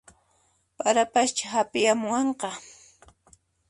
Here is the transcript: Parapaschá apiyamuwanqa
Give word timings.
Parapaschá 0.77 1.47
apiyamuwanqa 1.61 2.49